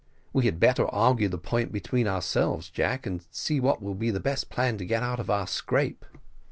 [0.33, 4.19] "We had better argue the point between ourselves, Jack, and see what will be the
[4.19, 6.05] best plan to get out of our scrape."